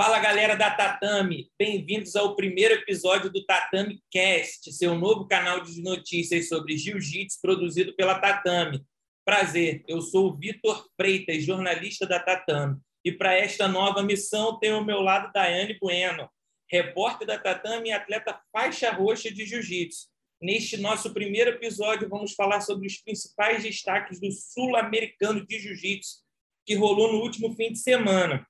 [0.00, 5.82] Fala galera da Tatame, bem-vindos ao primeiro episódio do Tatame Cast, seu novo canal de
[5.82, 8.86] notícias sobre jiu-jitsu produzido pela Tatame.
[9.24, 14.76] Prazer, eu sou o Vitor Freitas, jornalista da Tatame, e para esta nova missão tenho
[14.76, 16.30] ao meu lado Daiane Bueno,
[16.70, 20.06] repórter da Tatame e atleta faixa roxa de jiu-jitsu.
[20.40, 26.18] Neste nosso primeiro episódio, vamos falar sobre os principais destaques do Sul-Americano de Jiu-Jitsu
[26.64, 28.46] que rolou no último fim de semana.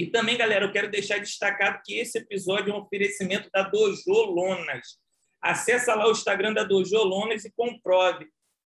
[0.00, 4.00] E também, galera, eu quero deixar destacado que esse episódio é um oferecimento da Dojo
[4.08, 4.96] Lonas.
[5.42, 8.26] Acesse lá o Instagram da Dojo Lonas e comprove.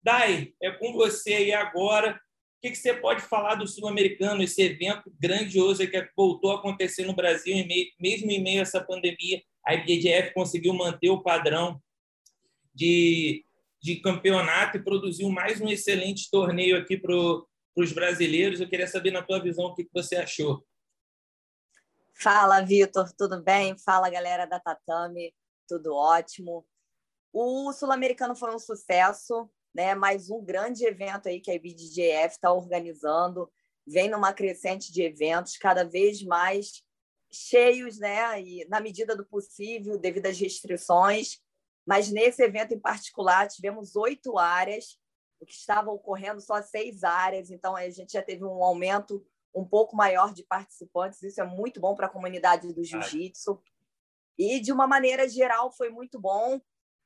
[0.02, 2.20] Dai, é com você aí agora.
[2.58, 7.14] O que, você pode falar do Sul-Americano, esse evento grandioso que voltou a acontecer no
[7.14, 7.56] Brasil,
[8.00, 9.44] mesmo em meio a essa pandemia?
[9.64, 11.80] A IBJJF conseguiu manter o padrão
[12.74, 13.46] de,
[13.80, 17.14] de campeonato e produziu mais um excelente torneio aqui para
[17.76, 18.60] os brasileiros.
[18.60, 20.66] Eu queria saber, na tua visão, o que, que você achou.
[22.22, 23.76] Fala, Vitor, tudo bem?
[23.80, 25.34] Fala, galera da Tatame,
[25.68, 26.64] tudo ótimo.
[27.34, 29.96] O Sul-Americano foi um sucesso, né?
[29.96, 33.52] Mais um grande evento aí que a IBDJF está organizando.
[33.88, 36.84] Vem numa crescente de eventos, cada vez mais
[37.32, 38.40] cheios, né?
[38.40, 41.40] E na medida do possível, devido às restrições.
[41.88, 44.96] Mas nesse evento em particular, tivemos oito áreas,
[45.40, 49.66] o que estava ocorrendo só seis áreas, então a gente já teve um aumento um
[49.66, 51.22] pouco maior de participantes.
[51.24, 53.62] Isso é muito bom para a comunidade do jiu-jitsu.
[54.38, 56.60] E, de uma maneira geral, foi muito bom.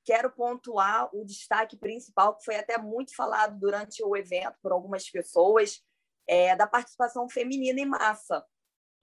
[0.03, 5.09] Quero pontuar o destaque principal, que foi até muito falado durante o evento por algumas
[5.09, 5.81] pessoas,
[6.27, 8.45] é, da participação feminina em massa.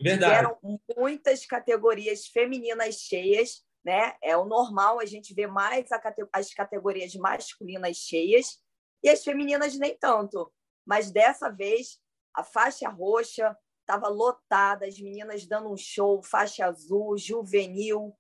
[0.01, 0.34] Verdade.
[0.34, 0.59] Tiveram
[0.97, 4.15] muitas categorias femininas cheias, né?
[4.23, 5.89] É o normal a gente ver mais
[6.33, 8.61] as categorias masculinas cheias
[9.03, 10.53] e as femininas nem tanto.
[10.87, 12.01] Mas dessa vez
[12.34, 18.16] a faixa roxa estava lotada, as meninas dando um show, faixa azul, juvenil,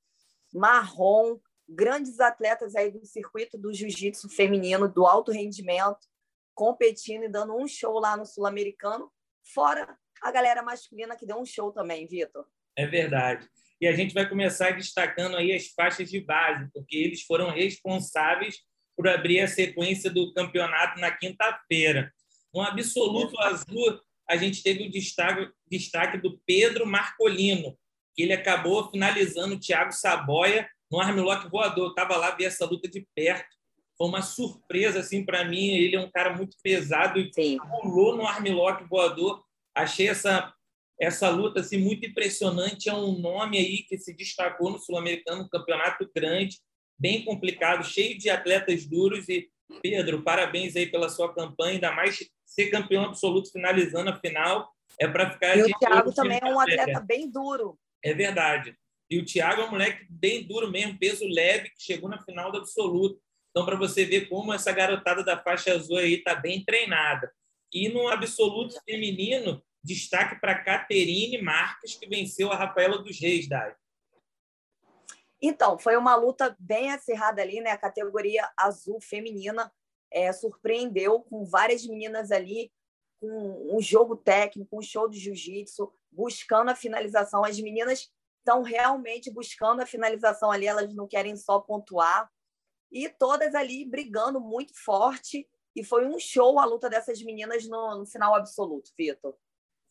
[0.52, 6.06] marrom, grandes atletas aí do circuito do jiu-jitsu feminino, do alto rendimento,
[6.54, 9.10] competindo e dando um show lá no Sul-Americano,
[9.54, 12.46] fora a galera masculina que deu um show também, Vitor.
[12.76, 13.48] É verdade.
[13.80, 18.56] E a gente vai começar destacando aí as faixas de base, porque eles foram responsáveis
[18.96, 22.12] por abrir a sequência do campeonato na quinta-feira.
[22.54, 27.76] No absoluto azul, a gente teve o destaque, destaque do Pedro Marcolino,
[28.14, 31.90] que ele acabou finalizando o Thiago Saboia no armlock voador.
[31.90, 33.56] estava lá, vi essa luta de perto.
[33.96, 35.70] Foi uma surpresa assim para mim.
[35.70, 37.58] Ele é um cara muito pesado e Sim.
[37.80, 39.42] pulou no armlock voador.
[39.74, 40.52] Achei essa
[41.00, 42.88] essa luta assim muito impressionante.
[42.88, 46.58] É um nome aí que se destacou no sul-americano, um campeonato grande,
[46.96, 49.48] bem complicado, cheio de atletas duros e
[49.80, 54.72] Pedro, parabéns aí pela sua campanha, ainda mais ser campeão absoluto finalizando a final.
[55.00, 55.56] É para ficar.
[55.56, 57.78] E o Thiago também é um atleta bem duro.
[58.04, 58.76] É verdade.
[59.10, 62.50] E o Thiago é um moleque bem duro mesmo, peso leve, que chegou na final
[62.50, 63.20] do absoluto.
[63.50, 67.30] Então, para você ver como essa garotada da faixa azul aí está bem treinada.
[67.72, 73.74] E no absoluto feminino, destaque para Caterine Marques, que venceu a Rafaela dos Reis, Dai.
[75.42, 77.72] Então, foi uma luta bem acirrada ali, né?
[77.72, 79.72] A categoria azul feminina
[80.08, 82.70] é, surpreendeu com várias meninas ali
[83.20, 87.44] com um jogo técnico, um show de jiu-jitsu, buscando a finalização.
[87.44, 88.08] As meninas
[88.38, 92.30] estão realmente buscando a finalização ali, elas não querem só pontuar.
[92.90, 95.48] E todas ali brigando muito forte.
[95.74, 99.34] E foi um show a luta dessas meninas no, no final absoluto, Vitor.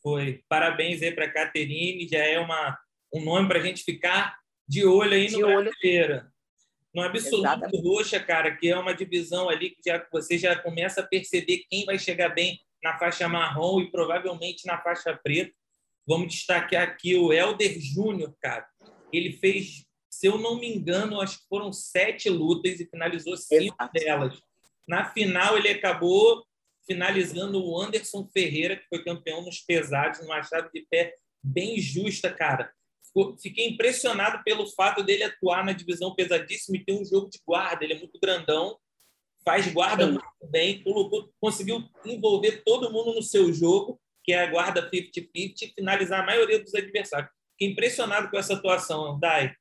[0.02, 0.42] Foi.
[0.48, 2.78] Parabéns aí para a Caterine, já é uma,
[3.12, 6.32] um nome para a gente ficar de olho aí no de Brasileira.
[6.94, 7.82] No absoluto Exatamente.
[7.82, 11.86] roxa, cara, que é uma divisão ali que já, você já começa a perceber quem
[11.86, 15.54] vai chegar bem na faixa marrom e provavelmente na faixa preta.
[16.06, 18.66] Vamos destacar aqui o Helder Júnior, cara.
[19.12, 23.76] Ele fez, se eu não me engano, acho que foram sete lutas e finalizou cinco
[23.80, 23.92] Exato.
[23.92, 24.40] delas.
[24.86, 26.44] Na final, ele acabou
[26.86, 32.30] finalizando o Anderson Ferreira, que foi campeão nos pesados, numa chave de pé bem justa,
[32.30, 32.70] cara
[33.40, 37.84] fiquei impressionado pelo fato dele atuar na divisão pesadíssima e ter um jogo de guarda.
[37.84, 38.78] Ele é muito grandão,
[39.44, 44.50] faz guarda muito bem, colocou, conseguiu envolver todo mundo no seu jogo, que é a
[44.50, 47.30] guarda 50-50, e finalizar a maioria dos adversários.
[47.52, 49.54] Fiquei impressionado com essa atuação, Dai.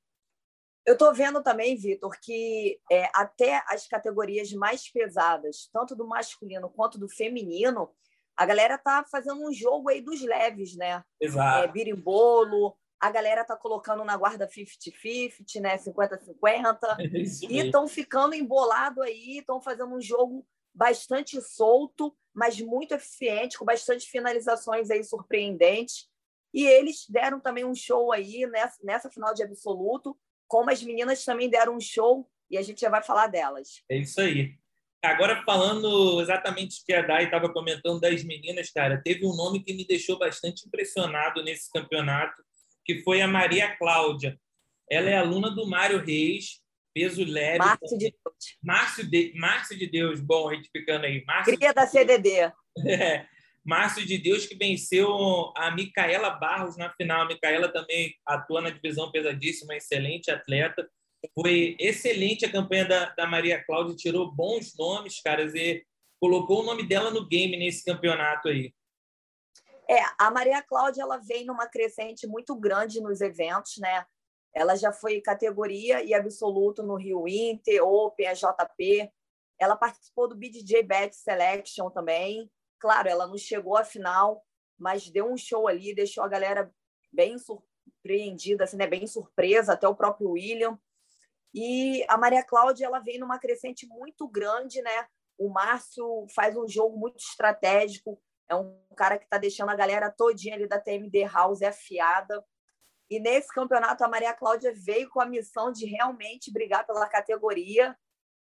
[0.86, 6.70] Eu estou vendo também, Vitor, que é, até as categorias mais pesadas, tanto do masculino
[6.70, 7.90] quanto do feminino,
[8.36, 11.04] a galera tá fazendo um jogo aí dos leves, né?
[11.20, 11.66] Exato.
[11.66, 15.76] É, birimbolo, a galera tá colocando na guarda 50-50, né?
[15.76, 16.78] 50-50.
[17.00, 23.58] É e estão ficando embolado aí, estão fazendo um jogo bastante solto, mas muito eficiente,
[23.58, 26.08] com bastante finalizações aí surpreendentes.
[26.54, 30.16] E eles deram também um show aí nessa, nessa final de absoluto,
[30.48, 33.82] como as meninas também deram um show e a gente já vai falar delas.
[33.90, 34.54] É isso aí.
[35.04, 39.64] Agora, falando exatamente o que a Dai estava comentando das meninas, cara, teve um nome
[39.64, 42.44] que me deixou bastante impressionado nesse campeonato,
[42.96, 44.38] que foi a Maria Cláudia.
[44.90, 46.60] Ela é aluna do Mário Reis,
[46.94, 47.60] peso leve.
[47.60, 48.58] Márcio de Deus.
[48.62, 51.24] Márcio de, Márcio de Deus, bom, retificando aí.
[51.26, 52.52] Márcio Cria da CDD.
[52.88, 53.26] É,
[53.66, 57.24] Márcio de Deus que venceu a Micaela Barros na final.
[57.24, 60.90] A Micaela também atua na divisão pesadíssima, excelente atleta.
[61.36, 65.86] Foi excelente a campanha da, da Maria Cláudia, tirou bons nomes, caras, e
[66.18, 68.74] colocou o nome dela no game nesse campeonato aí.
[69.92, 74.06] É, a Maria Cláudia ela vem numa crescente muito grande nos eventos, né?
[74.54, 79.12] Ela já foi categoria e absoluto no Rio Inter, Open, JP.
[79.60, 82.50] Ela participou do BDJ Bet Selection também.
[82.80, 84.42] Claro, ela não chegou à final,
[84.80, 86.74] mas deu um show ali, deixou a galera
[87.12, 88.88] bem surpreendida, assim, né?
[88.88, 90.80] bem surpresa, até o próprio William.
[91.54, 95.06] E a Maria Cláudia ela vem numa crescente muito grande, né?
[95.38, 98.22] O Márcio faz um jogo muito estratégico,
[98.52, 102.46] é um cara que está deixando a galera todinha ali da TMD House afiada.
[103.10, 107.98] E nesse campeonato a Maria Cláudia veio com a missão de realmente brigar pela categoria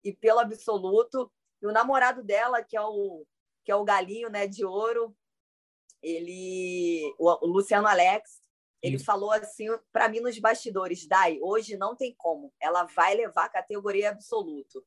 [0.05, 1.31] e pelo absoluto.
[1.61, 3.27] E o namorado dela, que é o
[3.65, 5.15] que é o galinho, né, de ouro,
[6.01, 8.41] ele o, o Luciano Alex,
[8.81, 9.05] ele Isso.
[9.05, 13.51] falou assim para mim nos bastidores, Dai, hoje não tem como, ela vai levar a
[13.51, 14.83] categoria absoluto.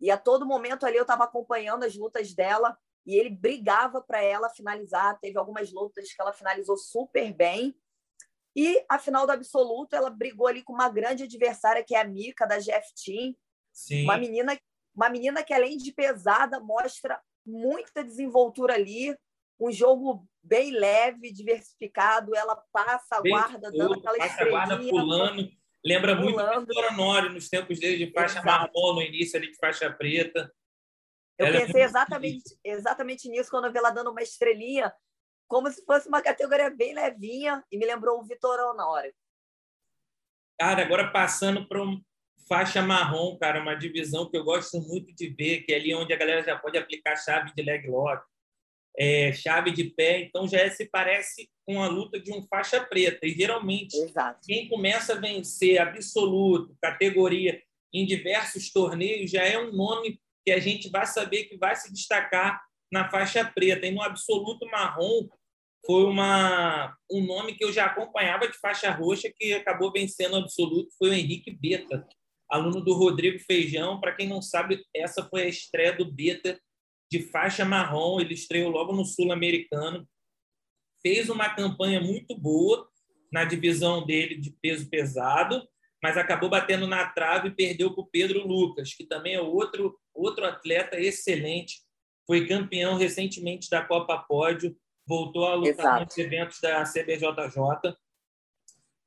[0.00, 2.76] E a todo momento ali eu estava acompanhando as lutas dela
[3.08, 5.18] e ele brigava para ela finalizar.
[5.18, 7.74] Teve algumas lutas que ela finalizou super bem.
[8.54, 12.04] E a final do absoluto, ela brigou ali com uma grande adversária que é a
[12.04, 13.34] Mika da GF Team.
[13.72, 14.04] Sim.
[14.04, 14.60] Uma menina,
[14.94, 19.16] uma menina que além de pesada mostra muita desenvoltura ali,
[19.58, 22.36] um jogo bem leve, diversificado.
[22.36, 25.48] Ela passa a guarda, dando aquela passa a guarda pulando.
[25.82, 26.56] Lembra pulando.
[26.56, 28.46] muito do Coronório nos tempos dele de faixa Exato.
[28.46, 30.52] marrom no início ali de faixa preta.
[31.38, 34.92] Eu ela é pensei é exatamente, exatamente nisso quando eu vi ela dando uma estrelinha,
[35.46, 39.14] como se fosse uma categoria bem levinha, e me lembrou o Vitor Honório.
[40.58, 42.02] Cara, agora passando para um
[42.48, 46.12] faixa marrom, cara, uma divisão que eu gosto muito de ver, que é ali onde
[46.12, 48.24] a galera já pode aplicar chave de leg lock,
[48.98, 52.80] é, chave de pé, então já é, se parece com a luta de um faixa
[52.84, 53.24] preta.
[53.24, 54.40] E geralmente, Exato.
[54.44, 57.62] quem começa a vencer absoluto, categoria,
[57.92, 61.92] em diversos torneios, já é um nome que a gente vai saber que vai se
[61.92, 63.86] destacar na faixa preta.
[63.86, 65.28] E no absoluto marrom,
[65.86, 70.36] foi uma, um nome que eu já acompanhava de faixa roxa, que acabou vencendo o
[70.36, 72.06] absoluto, foi o Henrique Beta,
[72.50, 74.00] aluno do Rodrigo Feijão.
[74.00, 76.60] Para quem não sabe, essa foi a estreia do Beta
[77.10, 78.20] de faixa marrom.
[78.20, 80.06] Ele estreou logo no Sul-Americano.
[81.02, 82.88] Fez uma campanha muito boa
[83.32, 85.66] na divisão dele de peso pesado,
[86.02, 89.98] mas acabou batendo na trave e perdeu para o Pedro Lucas, que também é outro,
[90.20, 91.82] outro atleta excelente.
[92.26, 94.76] Foi campeão recentemente da Copa Pódio,
[95.06, 96.04] voltou a lutar Exato.
[96.04, 97.96] nos eventos da CBJJ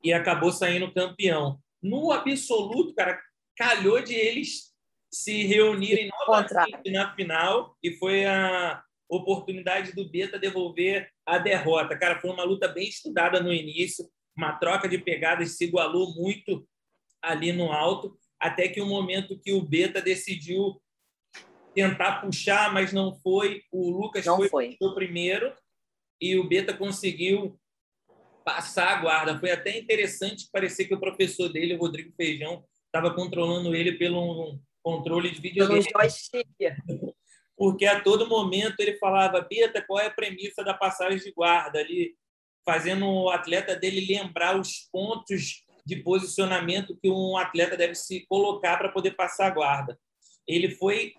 [0.03, 1.59] e acabou saindo campeão.
[1.81, 3.21] No absoluto, cara,
[3.55, 4.71] calhou de eles
[5.11, 11.97] se reunirem novamente na final e foi a oportunidade do Beta devolver a derrota.
[11.97, 16.65] Cara, foi uma luta bem estudada no início, uma troca de pegadas se igualou muito
[17.21, 20.81] ali no alto, até que o um momento que o Beta decidiu
[21.73, 23.63] tentar puxar, mas não foi.
[23.71, 24.77] O Lucas não foi, foi.
[24.79, 25.53] o primeiro
[26.19, 27.59] e o Beta conseguiu
[28.43, 29.39] passar a guarda.
[29.39, 34.59] Foi até interessante parecer que o professor dele, o Rodrigo Feijão, estava controlando ele pelo
[34.83, 35.85] controle de videogame.
[37.57, 41.79] Porque a todo momento ele falava, Beta, qual é a premissa da passagem de guarda?
[41.79, 42.15] Ali,
[42.65, 48.77] fazendo o atleta dele lembrar os pontos de posicionamento que um atleta deve se colocar
[48.77, 49.99] para poder passar a guarda.
[50.47, 51.13] Ele foi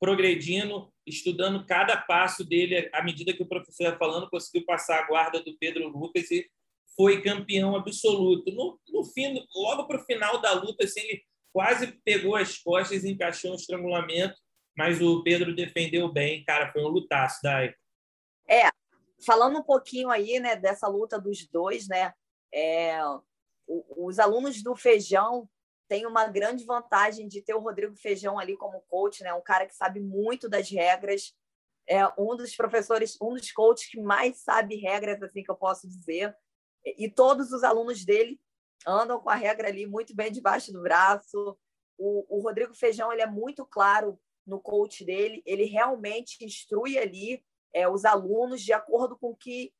[0.00, 5.06] progredindo, estudando cada passo dele à medida que o professor ia falando, conseguiu passar a
[5.06, 6.50] guarda do Pedro Lucas e
[6.96, 8.50] foi campeão absoluto.
[8.50, 13.04] No, no fim, logo para o final da luta, assim, ele quase pegou as costas
[13.04, 14.34] e encaixou um estrangulamento,
[14.76, 16.42] mas o Pedro defendeu bem.
[16.44, 17.74] Cara, foi um lutaço, Dai.
[18.48, 18.70] É,
[19.24, 22.12] falando um pouquinho aí, né, dessa luta dos dois, né,
[22.52, 22.98] é,
[23.96, 25.48] os alunos do Feijão
[25.90, 29.66] têm uma grande vantagem de ter o Rodrigo Feijão ali como coach, né, um cara
[29.66, 31.34] que sabe muito das regras,
[31.88, 35.88] é um dos professores, um dos coaches que mais sabe regras, assim que eu posso
[35.88, 36.32] dizer
[36.84, 38.40] e todos os alunos dele
[38.86, 41.58] andam com a regra ali muito bem debaixo do braço.
[41.98, 47.44] O, o Rodrigo Feijão ele é muito claro no coach dele, ele realmente instrui ali
[47.74, 49.72] é, os alunos de acordo com que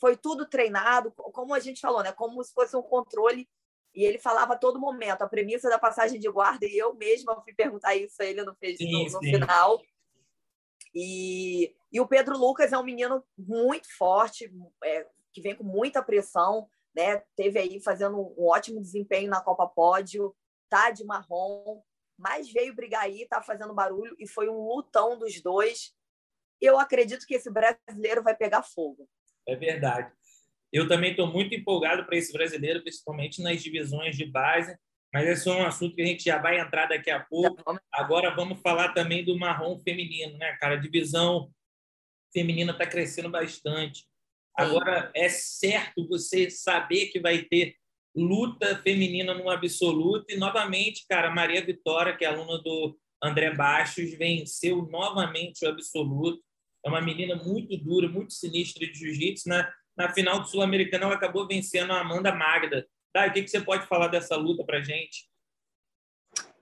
[0.00, 2.12] foi tudo treinado, como a gente falou, né?
[2.12, 3.48] Como se fosse um controle.
[3.98, 7.42] E ele falava a todo momento a premissa da passagem de guarda, e eu mesma
[7.42, 9.82] fui perguntar isso a ele no, sim, no, no final.
[10.94, 16.00] E, e o Pedro Lucas é um menino muito forte, é, que vem com muita
[16.00, 17.24] pressão, né?
[17.34, 20.32] Teve aí fazendo um ótimo desempenho na Copa Pódio,
[20.70, 21.82] tá de marrom,
[22.16, 25.92] mas veio brigar aí, tá fazendo barulho e foi um lutão dos dois.
[26.60, 29.08] Eu acredito que esse brasileiro vai pegar fogo.
[29.44, 30.12] É verdade.
[30.72, 34.76] Eu também estou muito empolgado para esse brasileiro, principalmente nas divisões de base.
[35.12, 37.62] Mas esse é um assunto que a gente já vai entrar daqui a pouco.
[37.90, 40.74] Agora vamos falar também do marrom feminino, né, cara?
[40.74, 41.50] A divisão
[42.32, 44.04] feminina está crescendo bastante.
[44.54, 47.76] Agora é certo você saber que vai ter
[48.14, 54.12] luta feminina no absoluto e novamente, cara, Maria Vitória, que é aluna do André Baixos,
[54.14, 56.42] venceu novamente o absoluto.
[56.84, 59.48] É uma menina muito dura, muito sinistra de jiu-jitsu.
[59.48, 62.88] Na, na final do Sul-Americano, ela acabou vencendo a Amanda Magda.
[63.12, 65.28] Tá, o que, que você pode falar dessa luta para gente?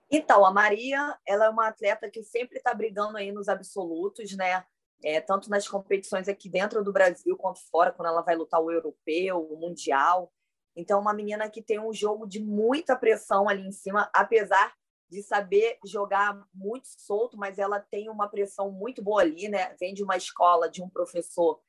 [0.09, 4.65] Então, a Maria, ela é uma atleta que sempre está brigando aí nos absolutos, né?
[5.03, 8.71] É, tanto nas competições aqui dentro do Brasil quanto fora, quando ela vai lutar o
[8.71, 10.33] europeu, o mundial.
[10.75, 14.73] Então, uma menina que tem um jogo de muita pressão ali em cima, apesar
[15.07, 19.75] de saber jogar muito solto, mas ela tem uma pressão muito boa ali, né?
[19.79, 21.61] Vem de uma escola de um professor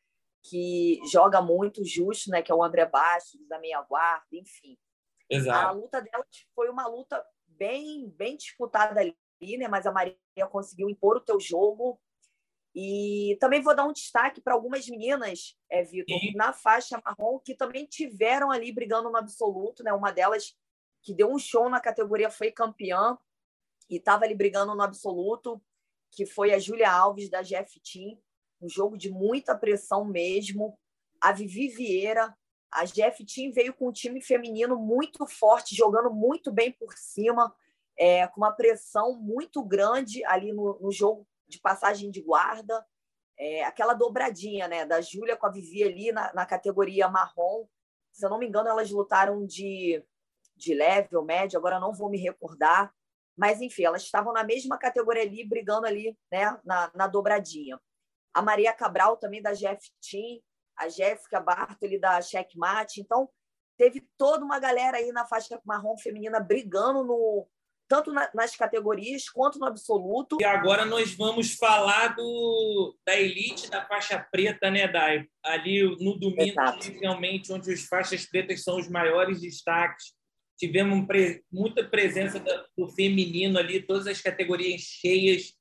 [0.49, 2.43] que joga muito justo, né?
[2.43, 4.78] Que é o André Bastos, da meia guarda, enfim.
[5.28, 5.69] Exato.
[5.69, 6.25] A luta dela
[6.55, 9.14] foi uma luta bem, bem disputada ali,
[9.59, 9.69] né?
[9.69, 10.17] Mas a Maria
[10.50, 12.00] conseguiu impor o teu jogo.
[12.75, 17.55] E também vou dar um destaque para algumas meninas, é, Vitor, na faixa marrom, que
[17.55, 19.93] também tiveram ali brigando no absoluto, né?
[19.93, 20.55] Uma delas
[21.02, 23.19] que deu um show na categoria foi campeã
[23.90, 25.61] e estava ali brigando no absoluto,
[26.11, 28.19] que foi a Júlia Alves, da GF Team.
[28.61, 30.79] Um jogo de muita pressão mesmo.
[31.21, 32.37] A Vivi Vieira,
[32.71, 37.55] a GF Team veio com um time feminino muito forte, jogando muito bem por cima,
[37.99, 42.85] é, com uma pressão muito grande ali no, no jogo de passagem de guarda.
[43.38, 47.67] É, aquela dobradinha né, da Júlia com a Vivi ali na, na categoria marrom.
[48.12, 50.05] Se eu não me engano, elas lutaram de,
[50.57, 52.93] de leve ou médio, agora não vou me recordar.
[53.37, 57.81] Mas, enfim, elas estavam na mesma categoria ali, brigando ali né, na, na dobradinha.
[58.35, 60.40] A Maria Cabral, também da GF Team,
[60.76, 63.00] a Jéssica Bartoli, da Checkmate.
[63.00, 63.28] Então,
[63.76, 67.49] teve toda uma galera aí na faixa marrom feminina brigando no,
[67.88, 70.37] tanto na, nas categorias quanto no absoluto.
[70.40, 75.26] E agora nós vamos falar do, da elite da faixa preta, né, Dai?
[75.44, 76.61] Ali no domingo,
[77.00, 80.16] realmente, onde os faixas pretas são os maiores destaques
[80.58, 82.42] tivemos pre muita presença
[82.76, 85.54] do feminino ali, todas as categorias cheias,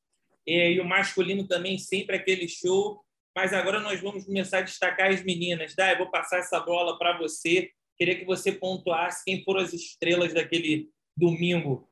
[0.47, 3.03] e o masculino também sempre aquele show.
[3.35, 5.75] Mas agora nós vamos começar a destacar as meninas.
[5.75, 7.69] Dai, vou passar essa bola para você.
[7.95, 11.87] Queria que você pontuasse quem foram as estrelas daquele domingo.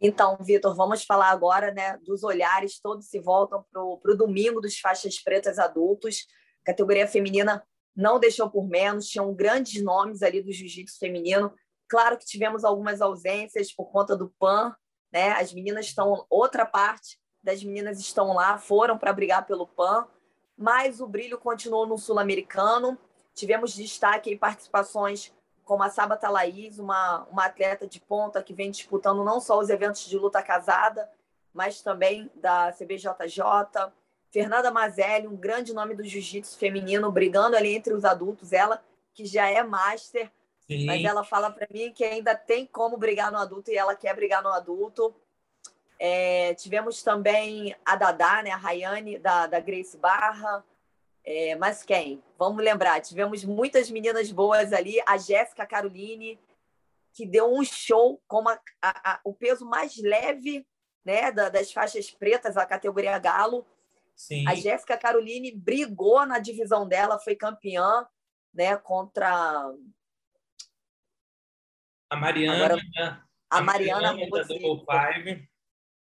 [0.00, 4.78] Então, Vitor, vamos falar agora né, dos olhares, todos se voltam para o domingo dos
[4.78, 6.26] faixas pretas adultos.
[6.64, 7.62] Categoria feminina
[7.94, 11.52] não deixou por menos, tinham grandes nomes ali do jiu-jitsu feminino.
[11.88, 14.74] Claro que tivemos algumas ausências por conta do PAN,
[15.16, 15.32] né?
[15.32, 20.06] As meninas estão, outra parte das meninas estão lá, foram para brigar pelo PAN,
[20.58, 22.98] mas o brilho continuou no Sul-Americano.
[23.34, 25.32] Tivemos destaque em participações
[25.64, 29.70] como a Sabata Laís, uma, uma atleta de ponta que vem disputando não só os
[29.70, 31.10] eventos de luta casada,
[31.52, 33.90] mas também da CBJJ.
[34.30, 38.52] Fernanda Mazelli, um grande nome do jiu-jitsu feminino, brigando ali entre os adultos.
[38.52, 40.30] Ela, que já é master,
[40.66, 40.84] Sim.
[40.84, 44.14] Mas ela fala para mim que ainda tem como brigar no adulto e ela quer
[44.14, 45.14] brigar no adulto.
[45.98, 50.64] É, tivemos também a Dadá, né, a Rayane, da, da Grace Barra.
[51.24, 52.22] É, mas quem?
[52.38, 55.00] Vamos lembrar, tivemos muitas meninas boas ali.
[55.06, 56.38] A Jéssica Caroline,
[57.12, 60.66] que deu um show com a, a, a, o peso mais leve
[61.04, 63.64] né, da, das faixas pretas, a categoria Galo.
[64.16, 64.46] Sim.
[64.48, 68.06] A Jéssica Caroline brigou na divisão dela, foi campeã
[68.52, 69.72] né, contra
[72.16, 72.64] a Mariana.
[72.64, 73.20] Agora, né?
[73.50, 75.48] a, Mariana, Mariana da Double Five.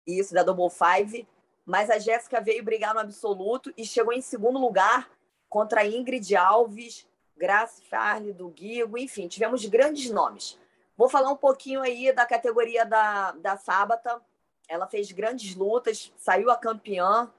[0.08, 1.28] Isso, da Double Five.
[1.66, 5.10] Mas a Jéssica veio brigar no absoluto e chegou em segundo lugar
[5.48, 10.58] contra a Ingrid Alves, Grace Farley, do Guigo, enfim, tivemos grandes nomes.
[10.98, 14.20] Vou falar um pouquinho aí da categoria da, da Sábata.
[14.68, 17.32] Ela fez grandes lutas, saiu a campeã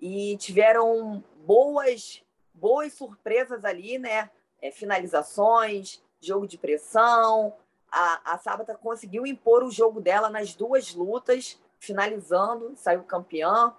[0.00, 2.22] e tiveram boas
[2.52, 4.30] boas surpresas ali, né?
[4.60, 7.54] É, finalizações, jogo de pressão,
[7.90, 13.74] a, a Sábata conseguiu impor o jogo dela nas duas lutas, finalizando, saiu campeã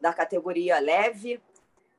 [0.00, 1.40] da categoria leve.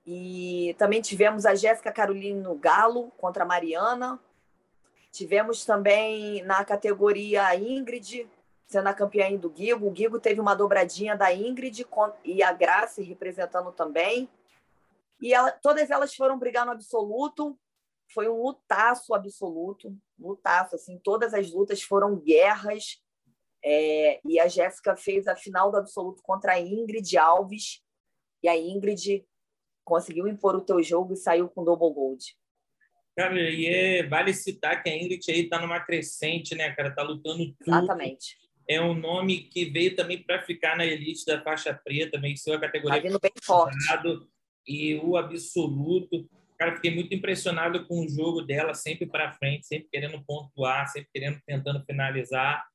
[0.06, 4.20] E também tivemos a Jéssica Caroline no Galo contra a Mariana.
[5.12, 8.30] Tivemos também na categoria Ingrid,
[8.68, 9.88] sendo a campeã do Guigo.
[9.88, 11.86] O Guigo teve uma dobradinha da Ingrid
[12.24, 14.30] e a Grace representando também.
[15.22, 17.58] E ela, todas elas foram brigar no absoluto.
[18.14, 20.76] Foi um lutaço absoluto, lutaço.
[20.76, 23.02] Assim, todas as lutas foram guerras.
[23.64, 27.82] É, e a Jéssica fez a final do absoluto contra a Ingrid Alves.
[28.44, 29.26] E a Ingrid
[29.84, 32.24] conseguiu impor o teu jogo e saiu com double gold.
[33.16, 36.94] Cara, e é, vale citar que a Ingrid aí tá numa crescente, né, cara?
[36.94, 37.56] Tá lutando tudo.
[37.68, 38.38] Exatamente.
[38.70, 42.60] É um nome que veio também para ficar na elite da faixa preta, venceu a
[42.60, 43.02] categoria.
[43.02, 43.76] Tá vindo bem forte.
[44.68, 46.30] E o absoluto.
[46.58, 51.10] Cara, fiquei muito impressionado com o jogo dela, sempre para frente, sempre querendo pontuar, sempre
[51.14, 52.66] querendo, tentando finalizar.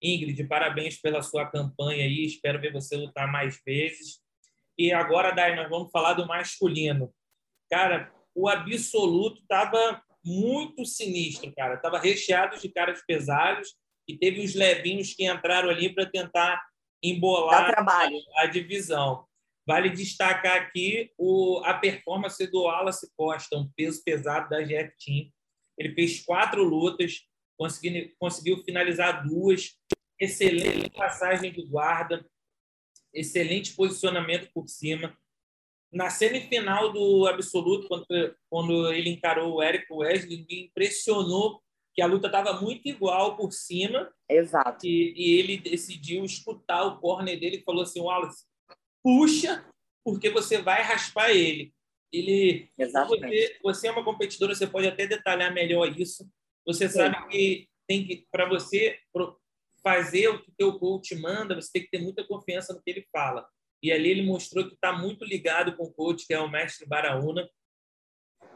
[0.00, 2.24] Ingrid, parabéns pela sua campanha aí.
[2.24, 4.20] Espero ver você lutar mais vezes.
[4.78, 7.12] E agora, Dai, nós vamos falar do masculino.
[7.70, 11.74] Cara, o absoluto estava muito sinistro, cara.
[11.74, 13.74] Estava recheado de caras pesados
[14.08, 16.62] e teve os levinhos que entraram ali para tentar
[17.02, 19.26] embolar a, a, divisão.
[19.66, 25.32] Vale destacar aqui o, a performance do Wallace Costa, um peso pesado da GF Team.
[25.78, 27.20] Ele fez quatro lutas,
[27.56, 29.76] conseguiu, finalizar duas,
[30.18, 32.24] excelente passagem de guarda,
[33.14, 35.16] excelente posicionamento por cima.
[35.92, 41.62] Na semifinal do Absoluto, quando, quando ele encarou o Eric Wesley, me impressionou
[41.94, 44.12] que a luta estava muito igual por cima.
[44.28, 44.86] Exato.
[44.86, 48.44] E, e, ele decidiu escutar o corner dele e falou assim: Wallace,
[49.02, 49.64] puxa,
[50.04, 51.72] porque você vai raspar ele.
[52.12, 56.28] Ele, você, você, é uma competidora, você pode até detalhar melhor isso.
[56.66, 56.94] Você Sim.
[56.94, 58.98] sabe que tem que para você
[59.82, 62.90] fazer o que o teu coach manda, você tem que ter muita confiança no que
[62.90, 63.46] ele fala.
[63.82, 66.86] E ali ele mostrou que está muito ligado com o coach, que é o mestre
[66.86, 67.48] Baraúna.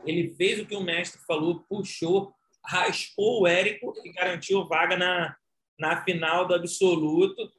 [0.05, 2.33] Ele fez o que o mestre falou, puxou,
[2.65, 5.37] raspou o Érico e garantiu vaga na,
[5.79, 7.51] na final do absoluto,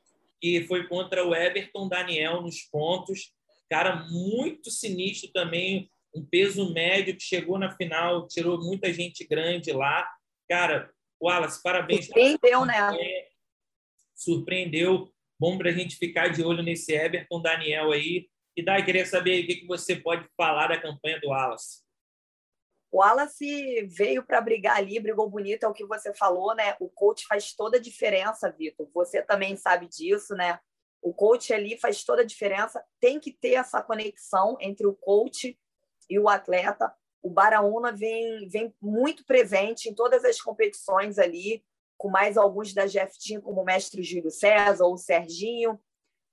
[0.42, 3.34] que foi contra o Everton Daniel nos pontos.
[3.70, 9.72] Cara, muito sinistro também, um peso médio que chegou na final, tirou muita gente grande
[9.72, 10.08] lá.
[10.50, 10.90] Cara,
[11.22, 12.06] Wallace, parabéns.
[12.06, 12.92] Surpreendeu, né?
[14.16, 18.28] Surpreendeu Bom para a gente ficar de olho nesse Everton Daniel aí.
[18.56, 21.84] E Dai, queria saber o que você pode falar da campanha do Wallace.
[22.92, 26.76] O Wallace veio para brigar ali, brigou bonito, é o que você falou, né?
[26.80, 28.90] O coach faz toda a diferença, Vitor.
[28.94, 30.60] Você também sabe disso, né?
[31.02, 32.84] O coach ali faz toda a diferença.
[33.00, 35.60] Tem que ter essa conexão entre o coach
[36.10, 36.94] e o atleta.
[37.22, 41.64] O Baraúna vem, vem muito presente em todas as competições ali
[41.98, 45.80] com mais alguns da Jeff Team, como o mestre Júlio César ou o Serginho,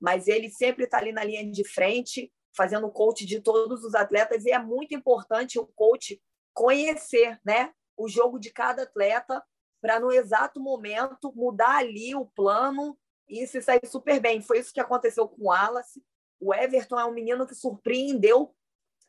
[0.01, 4.45] mas ele sempre está ali na linha de frente, fazendo coach de todos os atletas,
[4.45, 6.21] e é muito importante o coach
[6.55, 9.43] conhecer né, o jogo de cada atleta
[9.83, 12.97] para, no exato momento, mudar ali o plano
[13.29, 14.41] e se sair super bem.
[14.41, 16.03] Foi isso que aconteceu com o Wallace.
[16.41, 18.55] O Everton é um menino que surpreendeu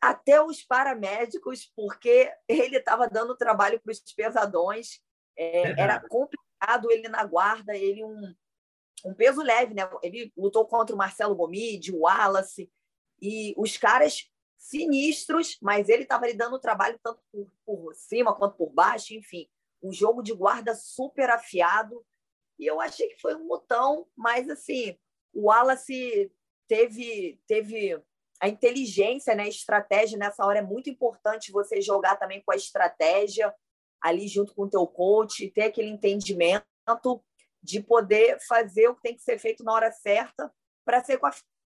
[0.00, 5.00] até os paramédicos, porque ele estava dando trabalho para os pesadões.
[5.38, 8.34] É, era complicado ele na guarda, ele um,
[9.04, 9.88] um peso leve, né?
[10.02, 12.70] Ele lutou contra o Marcelo Gomide, o Wallace,
[13.20, 14.30] e os caras
[14.66, 19.48] sinistros, mas ele estava lhe dando trabalho tanto por, por cima quanto por baixo, enfim.
[19.82, 22.04] Um jogo de guarda super afiado.
[22.58, 24.98] E eu achei que foi um botão, mas assim,
[25.32, 26.32] o Wallace
[26.66, 28.02] teve, teve
[28.40, 29.44] a inteligência, né?
[29.44, 33.54] A estratégia nessa hora é muito importante você jogar também com a estratégia
[34.00, 36.64] ali junto com o teu coach, ter aquele entendimento
[37.62, 40.52] de poder fazer o que tem que ser feito na hora certa
[40.84, 41.18] para ser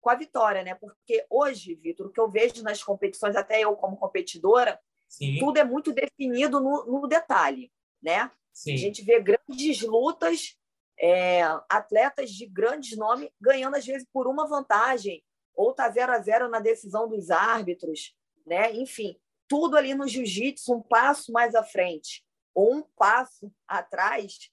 [0.01, 0.75] com a, vitória, né?
[0.75, 5.38] Porque hoje, Vitor, o que eu vejo nas competições, até eu como competidora, Sim.
[5.39, 8.31] tudo é muito definido no, no detalhe, né?
[8.53, 8.73] Sim.
[8.73, 10.57] A gente vê grandes lutas,
[10.99, 15.23] é, atletas de grandes nomes ganhando às vezes por uma vantagem,
[15.55, 18.73] ou tá zero a zero na decisão dos árbitros, né?
[18.73, 24.51] Enfim, tudo ali no jiu-jitsu um passo mais à frente ou um passo atrás,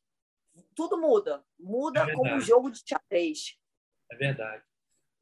[0.75, 1.43] tudo muda.
[1.59, 3.59] Muda é como um jogo de xadrez.
[4.11, 4.63] É verdade.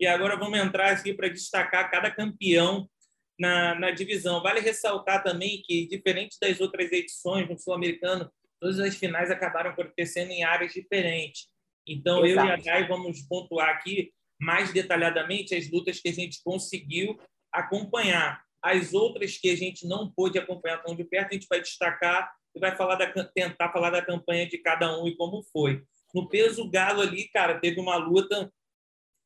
[0.03, 2.91] E agora vamos entrar aqui para destacar cada campeão
[3.39, 4.43] na, na divisão.
[4.43, 8.29] Vale ressaltar também que, diferente das outras edições no Sul-Americano,
[8.61, 11.47] todas as finais acabaram acontecendo em áreas diferentes.
[11.87, 12.49] Então, Exato.
[12.49, 14.11] eu e a Dai vamos pontuar aqui
[14.41, 17.17] mais detalhadamente as lutas que a gente conseguiu
[17.53, 18.43] acompanhar.
[18.61, 22.29] As outras que a gente não pôde acompanhar tão de perto, a gente vai destacar
[22.57, 25.81] e vai falar da, tentar falar da campanha de cada um e como foi.
[26.13, 28.53] No peso galo ali, cara, teve uma luta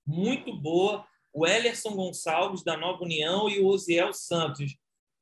[0.07, 1.07] muito boa.
[1.33, 4.75] o Elerson Gonçalves, da Nova União, e o Osiel Santos.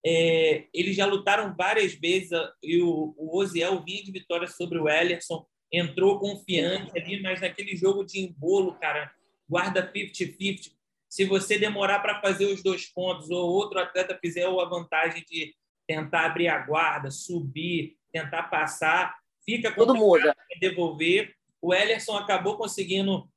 [0.06, 2.30] É, eles já lutaram várias vezes
[2.62, 7.74] e o, o Osiel vinha de vitória sobre o Ellerson, entrou confiante ali, mas naquele
[7.74, 9.10] jogo de embolo, cara,
[9.48, 10.72] guarda 50-50.
[11.08, 15.54] Se você demorar para fazer os dois pontos ou outro atleta fizer a vantagem de
[15.86, 20.34] tentar abrir a guarda, subir, tentar passar, fica tudo muda.
[20.60, 21.34] devolver.
[21.62, 23.28] O Ellerson acabou conseguindo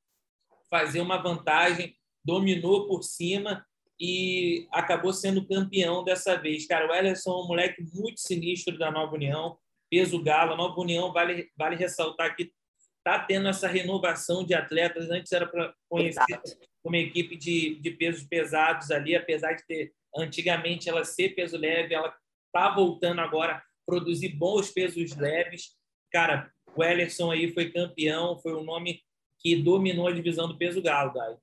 [0.69, 3.65] fazer uma vantagem, dominou por cima
[3.99, 6.67] e acabou sendo campeão dessa vez.
[6.67, 9.57] Cara, o Ellerson é um moleque muito sinistro da Nova União,
[9.89, 10.53] peso galo.
[10.53, 12.51] A Nova União, vale, vale ressaltar que
[12.97, 15.09] está tendo essa renovação de atletas.
[15.09, 16.57] Antes era para conhecer Exato.
[16.83, 21.93] uma equipe de, de pesos pesados ali, apesar de ter antigamente ela ser peso leve,
[21.93, 22.13] ela
[22.47, 25.75] está voltando agora a produzir bons pesos leves.
[26.11, 29.01] Cara, o Ellerson aí foi campeão, foi o nome
[29.47, 31.37] que dominou a divisão do peso galo, Dai.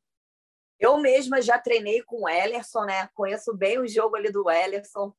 [0.78, 3.08] Eu mesma já treinei com o Ellerson, né?
[3.14, 5.14] Conheço bem o jogo ali do Ellerson.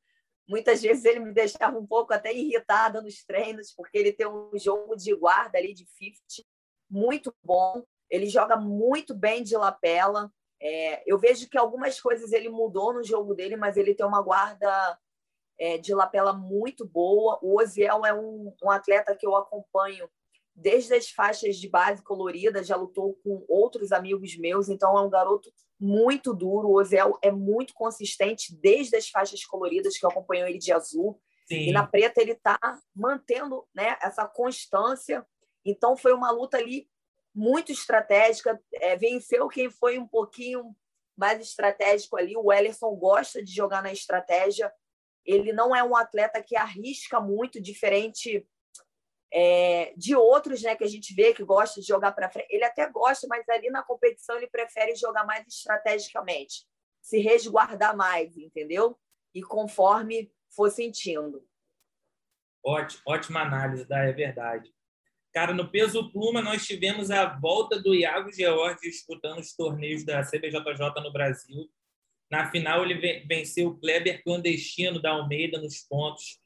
[0.47, 4.51] Muitas vezes ele me deixava um pouco até irritada nos treinos, porque ele tem um
[4.59, 6.47] jogo de guarda ali de 50
[6.87, 7.83] muito bom.
[8.07, 10.31] Ele joga muito bem de lapela.
[10.61, 14.21] É, eu vejo que algumas coisas ele mudou no jogo dele, mas ele tem uma
[14.21, 14.99] guarda
[15.59, 17.39] é, de lapela muito boa.
[17.41, 20.07] O Oziel é um, um atleta que eu acompanho
[20.55, 25.09] desde as faixas de base colorida, já lutou com outros amigos meus, então é um
[25.09, 26.69] garoto muito duro.
[26.69, 31.19] O Ozel é muito consistente desde as faixas coloridas, que eu acompanho ele de azul.
[31.45, 31.67] Sim.
[31.67, 32.57] E na preta ele está
[32.95, 35.25] mantendo né, essa constância.
[35.65, 36.87] Então foi uma luta ali
[37.33, 38.59] muito estratégica.
[38.75, 40.73] É, venceu quem foi um pouquinho
[41.17, 42.35] mais estratégico ali.
[42.37, 44.71] O Ellerson gosta de jogar na estratégia.
[45.25, 48.47] Ele não é um atleta que arrisca muito, diferente
[49.33, 52.47] é, de outros né, que a gente vê que gosta de jogar para frente.
[52.49, 56.65] Ele até gosta, mas ali na competição ele prefere jogar mais estrategicamente,
[57.01, 58.97] se resguardar mais, entendeu?
[59.33, 61.45] E conforme for sentindo.
[62.63, 64.73] Ótimo, ótima análise, da é verdade.
[65.33, 70.23] Cara, no peso pluma nós tivemos a volta do Iago George disputando os torneios da
[70.23, 71.69] CBJJ no Brasil.
[72.31, 76.39] Na final ele venceu o Kleber Clandestino da Almeida nos pontos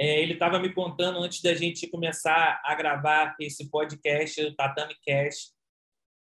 [0.00, 4.96] é, ele estava me contando antes da gente começar a gravar esse podcast, o Tatami
[5.04, 5.50] Cast,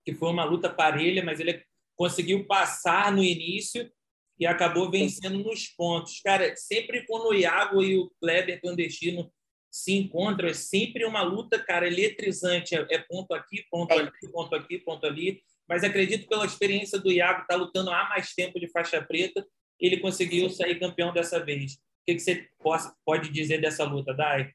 [0.04, 1.62] que foi uma luta parelha, mas ele
[1.94, 3.88] conseguiu passar no início
[4.36, 6.20] e acabou vencendo nos pontos.
[6.24, 9.32] Cara, sempre quando o Iago e o Kleber clandestino
[9.70, 12.74] se encontram, é sempre uma luta, cara, eletrizante.
[12.74, 13.98] É, é ponto aqui, ponto é.
[14.00, 15.40] ali, ponto aqui, ponto ali.
[15.68, 19.46] Mas acredito pela experiência do Iago, tá lutando há mais tempo de faixa preta,
[19.78, 22.48] ele conseguiu sair campeão dessa vez que, que você
[23.04, 24.50] pode dizer dessa luta, Dai?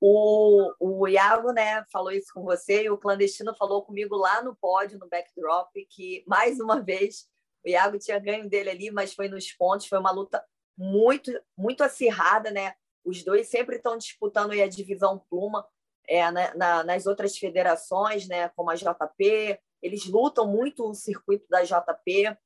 [0.00, 4.54] O, o Iago né, falou isso com você e o clandestino falou comigo lá no
[4.54, 7.26] pódio, no backdrop, que mais uma vez
[7.64, 10.44] o Iago tinha ganho dele ali, mas foi nos pontos, foi uma luta
[10.76, 12.74] muito, muito acirrada, né?
[13.04, 15.66] Os dois sempre estão disputando a divisão pluma
[16.06, 18.50] é, na, na, nas outras federações, né?
[18.50, 22.36] Como a JP, eles lutam muito o circuito da JP,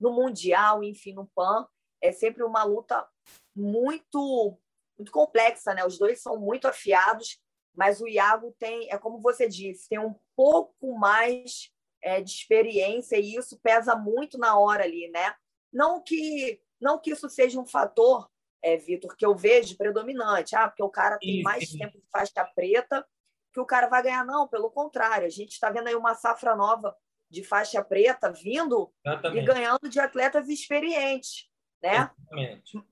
[0.00, 1.66] no Mundial, enfim, no PAN
[2.02, 3.06] é sempre uma luta
[3.54, 4.58] muito
[4.96, 5.84] muito complexa, né?
[5.84, 7.40] Os dois são muito afiados,
[7.74, 11.68] mas o Iago tem, é como você disse, tem um pouco mais
[12.00, 15.34] é, de experiência e isso pesa muito na hora ali, né?
[15.72, 18.30] Não que não que isso seja um fator,
[18.62, 22.44] é, Vitor, que eu vejo predominante, ah, porque o cara tem mais tempo de faixa
[22.54, 23.04] preta
[23.52, 26.54] que o cara vai ganhar, não, pelo contrário, a gente está vendo aí uma safra
[26.54, 26.96] nova
[27.30, 29.42] de faixa preta vindo Exatamente.
[29.42, 31.48] e ganhando de atletas experientes
[31.84, 31.96] né?
[31.96, 32.82] Exatamente.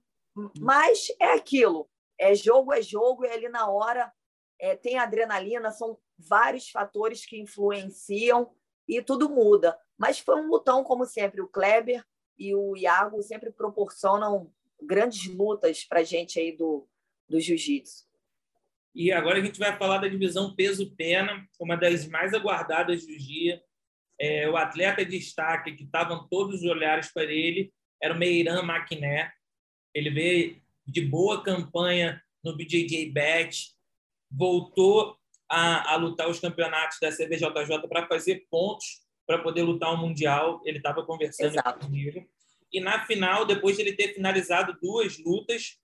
[0.59, 4.13] Mas é aquilo, é jogo, é jogo, e ali na hora
[4.59, 8.51] é, tem adrenalina, são vários fatores que influenciam
[8.89, 9.79] e tudo muda.
[9.99, 12.05] Mas foi um lutão, como sempre, o Kleber
[12.39, 16.89] e o Iago sempre proporcionam grandes lutas para gente aí do,
[17.29, 18.05] do jiu-jitsu.
[18.95, 23.63] E agora a gente vai falar da divisão peso-pena, uma das mais aguardadas do dia.
[24.19, 28.63] É, o atleta de destaque, que estavam todos os olhares para ele, era o Meiran
[28.63, 29.33] Maquiné.
[29.95, 33.73] Ele veio de boa campanha no BJJ Bet,
[34.31, 35.17] voltou
[35.49, 40.61] a, a lutar os campeonatos da CBJJ para fazer pontos para poder lutar o Mundial.
[40.65, 41.87] Ele estava conversando Exato.
[41.87, 42.27] comigo.
[42.73, 45.79] E na final, depois de ele ter finalizado duas lutas,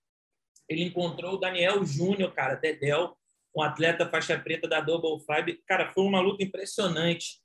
[0.69, 3.17] ele encontrou o Daniel Júnior, cara, Dedel,
[3.55, 5.63] um atleta faixa preta da Double Five.
[5.67, 7.41] Cara, foi uma luta impressionante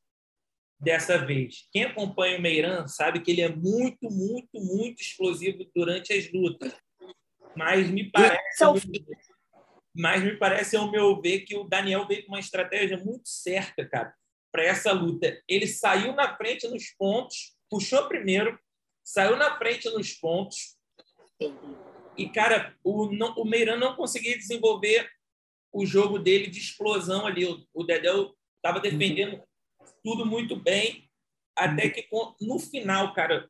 [0.83, 1.67] dessa vez.
[1.71, 6.73] Quem acompanha o Meiran sabe que ele é muito, muito, muito explosivo durante as lutas.
[7.55, 8.41] Mas me parece,
[9.95, 13.87] mas me parece ao meu ver que o Daniel veio com uma estratégia muito certa,
[13.87, 14.13] cara.
[14.51, 15.41] para essa luta.
[15.47, 18.59] Ele saiu na frente nos pontos, puxou primeiro,
[19.03, 20.77] saiu na frente nos pontos.
[22.17, 25.09] E, cara, o, não, o Meiran não conseguia desenvolver
[25.71, 27.45] o jogo dele de explosão ali.
[27.45, 29.41] O, o Dedéu estava defendendo
[30.03, 31.09] tudo muito bem,
[31.55, 32.07] até que
[32.41, 33.49] no final, cara,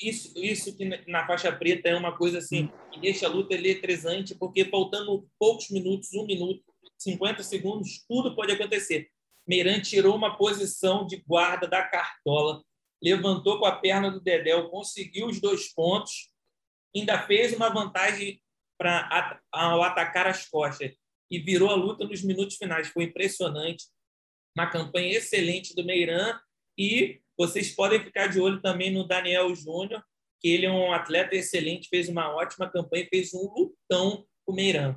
[0.00, 4.34] isso, isso que na faixa preta é uma coisa assim que deixa a luta eletrizante,
[4.34, 6.62] porque faltando poucos minutos, um minuto,
[6.98, 9.08] 50 segundos, tudo pode acontecer.
[9.46, 12.62] Meiran tirou uma posição de guarda da cartola,
[13.02, 16.30] levantou com a perna do Dedéu, conseguiu os dois pontos,
[16.96, 18.40] ainda fez uma vantagem
[18.78, 20.92] para ao atacar as costas
[21.30, 22.88] e virou a luta nos minutos finais.
[22.88, 23.84] Foi impressionante.
[24.56, 26.38] Uma campanha excelente do Meiran
[26.78, 30.02] e vocês podem ficar de olho também no Daniel Júnior,
[30.40, 34.54] que ele é um atleta excelente, fez uma ótima campanha, fez um lutão com o
[34.54, 34.96] Meiran.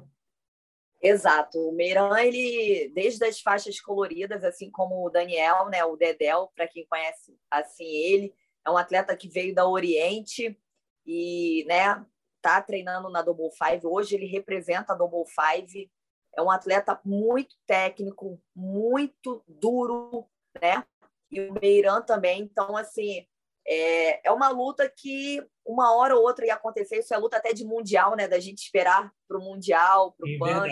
[1.01, 1.57] Exato.
[1.59, 6.67] O Meiran, ele, desde as faixas coloridas, assim como o Daniel, né, o Dedel, para
[6.67, 8.33] quem conhece assim ele,
[8.65, 10.59] é um atleta que veio da Oriente
[11.05, 12.05] e, né,
[12.41, 13.85] tá treinando na Double Five.
[13.85, 15.89] Hoje ele representa a Double Five.
[16.37, 20.27] É um atleta muito técnico, muito duro,
[20.61, 20.85] né?
[21.31, 22.41] E o Meiran também.
[22.41, 23.25] Então, assim,
[23.67, 26.99] é, é uma luta que uma hora ou outra ia acontecer.
[26.99, 28.27] Isso é luta até de mundial, né?
[28.27, 30.67] Da gente esperar para o mundial, para o PAN.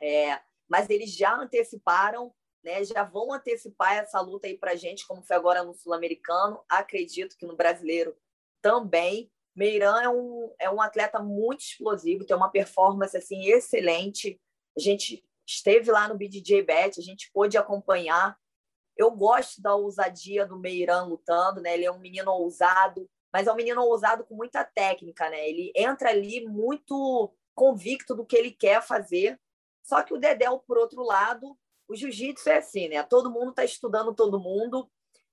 [0.00, 2.84] É, mas eles já anteciparam, né?
[2.84, 6.62] Já vão antecipar essa luta aí para gente, como foi agora no sul-americano.
[6.68, 8.16] Acredito que no brasileiro
[8.62, 9.30] também.
[9.54, 14.40] Meiran é um, é um atleta muito explosivo, tem uma performance assim excelente.
[14.76, 18.38] A gente esteve lá no BDJ Bet, a gente pôde acompanhar
[19.00, 21.72] eu gosto da ousadia do Meiran lutando, né?
[21.72, 25.48] Ele é um menino ousado, mas é um menino ousado com muita técnica, né?
[25.48, 29.40] Ele entra ali muito convicto do que ele quer fazer.
[29.82, 31.56] Só que o Dedéu, por outro lado,
[31.88, 33.02] o jiu-jitsu é assim, né?
[33.02, 34.86] Todo mundo está estudando todo mundo.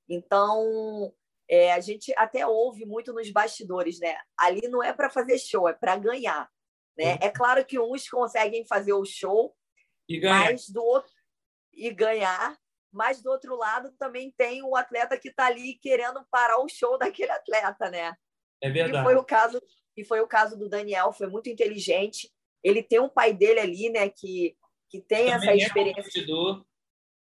[0.08, 1.14] Então,
[1.50, 4.18] é, a gente até ouve muito nos bastidores, né?
[4.38, 6.50] Ali não é para fazer show, é para ganhar.
[6.98, 7.18] Né?
[7.22, 9.56] É claro que uns conseguem fazer o show,
[10.10, 10.52] e ganhar.
[10.52, 11.12] mas do outro
[11.74, 12.58] e ganhar,
[12.92, 16.98] mas do outro lado também tem o atleta que está ali querendo parar o show
[16.98, 18.14] daquele atleta, né?
[18.62, 19.00] É verdade.
[19.00, 19.62] E foi o caso
[19.96, 22.32] e foi o caso do Daniel, foi muito inteligente.
[22.64, 24.56] Ele tem um pai dele ali, né, que
[24.90, 26.24] que tem essa é experiência, é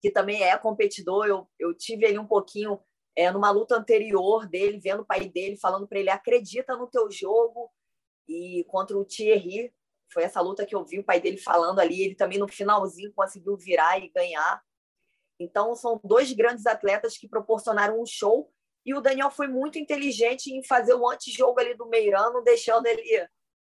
[0.02, 1.26] que também é competidor.
[1.26, 2.78] Eu, eu tive ali um pouquinho
[3.16, 7.10] é, numa luta anterior dele, vendo o pai dele falando para ele acredita no teu
[7.10, 7.70] jogo
[8.28, 9.72] e contra o Thierry
[10.14, 12.02] foi essa luta que eu vi o pai dele falando ali.
[12.02, 14.62] Ele também no finalzinho conseguiu virar e ganhar.
[15.38, 18.50] Então, são dois grandes atletas que proporcionaram um show.
[18.86, 23.26] E o Daniel foi muito inteligente em fazer o antijogo ali do Meirano, deixando ele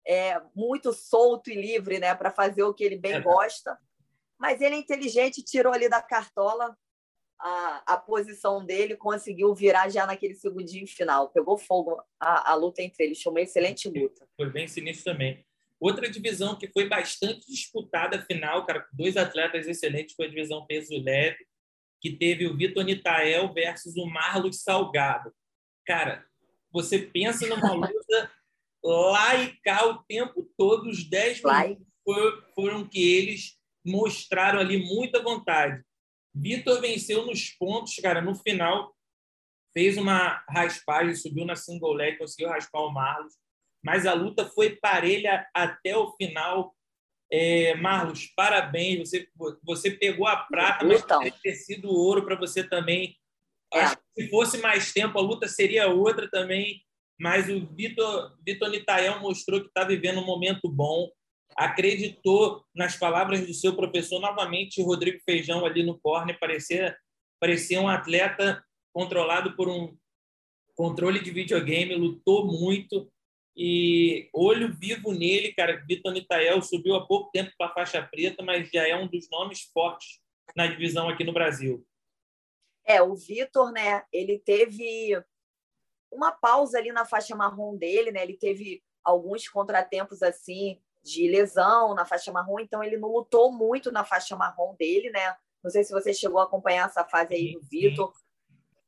[0.06, 3.20] é, muito solto e livre né, para fazer o que ele bem é.
[3.20, 3.78] gosta.
[4.38, 6.76] Mas ele é inteligente, tirou ali da cartola
[7.38, 11.30] a, a posição dele, conseguiu virar já naquele segundinho final.
[11.30, 13.22] Pegou fogo a, a luta entre eles.
[13.22, 14.26] Foi uma excelente luta.
[14.36, 15.44] Foi bem sinistro também.
[15.78, 20.96] Outra divisão que foi bastante disputada final, cara, dois atletas excelentes, foi a divisão peso
[21.02, 21.46] leve,
[22.00, 25.32] que teve o Vitor Nitael versus o Marlos Salgado.
[25.86, 26.24] Cara,
[26.72, 28.30] você pensa numa luta
[28.82, 31.86] lá e cá o tempo todo, os 10 minutos
[32.54, 35.82] foram que eles mostraram ali muita vontade.
[36.36, 38.94] Vitor venceu nos pontos, cara, no final
[39.72, 43.34] fez uma raspagem, subiu na single leg, conseguiu raspar o Marlos
[43.86, 46.74] mas a luta foi parelha até o final.
[47.30, 49.08] É, Marlos, parabéns.
[49.08, 49.28] Você,
[49.62, 51.22] você pegou a prata, mas então.
[51.40, 53.16] ter sido ouro para você também.
[53.72, 53.78] É.
[53.78, 56.82] Acho que se fosse mais tempo, a luta seria outra também.
[57.18, 61.08] Mas o Vitor, Vitor Nitael mostrou que está vivendo um momento bom.
[61.54, 66.38] Acreditou nas palavras do seu professor novamente, Rodrigo Feijão, ali no corner.
[66.38, 66.96] Parecia,
[67.40, 69.96] parecia um atleta controlado por um
[70.74, 71.94] controle de videogame.
[71.94, 73.10] Lutou muito
[73.56, 75.82] e olho vivo nele, cara.
[75.88, 79.28] Vitor Nitael subiu há pouco tempo para a faixa preta, mas já é um dos
[79.30, 80.20] nomes fortes
[80.54, 81.86] na divisão aqui no Brasil.
[82.84, 84.04] É, o Vitor, né?
[84.12, 85.20] Ele teve
[86.12, 88.22] uma pausa ali na faixa marrom dele, né?
[88.22, 93.92] Ele teve alguns contratempos assim de lesão na faixa marrom, então ele não lutou muito
[93.92, 95.36] na faixa marrom dele, né?
[95.62, 98.12] Não sei se você chegou a acompanhar essa fase aí do Vitor,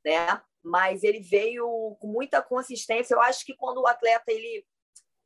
[0.05, 0.43] né?
[0.63, 3.15] mas ele veio com muita consistência.
[3.15, 4.67] Eu acho que quando o atleta ele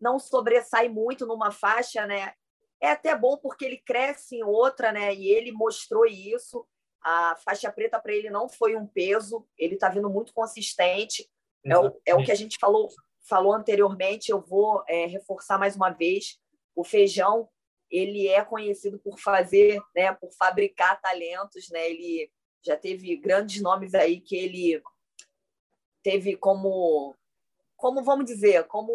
[0.00, 2.32] não sobressai muito numa faixa, né,
[2.80, 5.14] é até bom porque ele cresce em outra, né?
[5.14, 6.66] E ele mostrou isso.
[7.00, 9.46] A faixa preta para ele não foi um peso.
[9.56, 11.30] Ele está vindo muito consistente.
[11.64, 12.88] É o, é o, que a gente falou
[13.28, 14.32] falou anteriormente.
[14.32, 16.40] Eu vou é, reforçar mais uma vez.
[16.74, 17.48] O feijão
[17.90, 21.90] ele é conhecido por fazer, né, por fabricar talentos, né?
[21.90, 22.32] Ele
[22.64, 24.82] já teve grandes nomes aí que ele
[26.02, 27.14] teve como,
[27.76, 28.92] como vamos dizer, como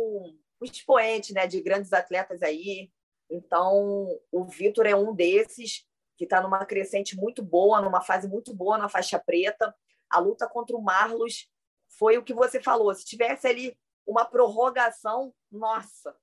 [0.60, 2.92] um expoente né, de grandes atletas aí.
[3.30, 5.86] Então, o Vitor é um desses
[6.18, 9.76] que está numa crescente muito boa, numa fase muito boa na faixa preta.
[10.10, 11.48] A luta contra o Marlos
[11.88, 12.94] foi o que você falou.
[12.96, 16.16] Se tivesse ali uma prorrogação, nossa,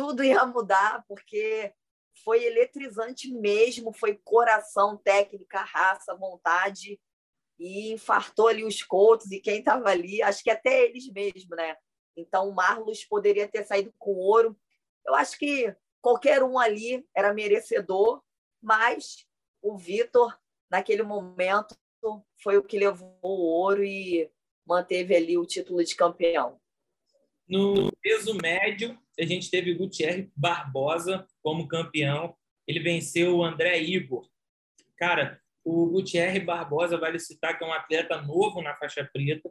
[0.00, 1.74] tudo ia mudar, porque
[2.24, 6.98] foi eletrizante mesmo, foi coração, técnica, raça, vontade,
[7.58, 11.76] e infartou ali os Colts e quem estava ali, acho que até eles mesmo, né?
[12.16, 14.58] Então o Marlos poderia ter saído com ouro.
[15.06, 18.22] Eu acho que qualquer um ali era merecedor,
[18.62, 19.26] mas
[19.60, 20.34] o Vitor,
[20.70, 21.76] naquele momento,
[22.42, 24.32] foi o que levou o ouro e
[24.64, 26.58] manteve ali o título de campeão.
[27.50, 32.32] No peso médio, a gente teve o Gutierrez Barbosa como campeão.
[32.64, 34.24] Ele venceu o André Igor.
[34.96, 39.50] Cara, o Gutierrez Barbosa, vale citar que é um atleta novo na faixa preta,